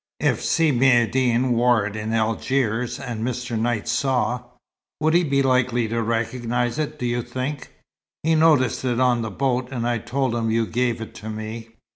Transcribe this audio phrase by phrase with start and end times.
[0.19, 3.55] If Si Maïeddine wore it in Algiers, and Mr.
[3.55, 4.41] Knight saw"
[4.99, 7.69] "Would he be likely to recognize it, do you think?"
[8.23, 11.75] "He noticed it on the boat, and I told him you gave it to me."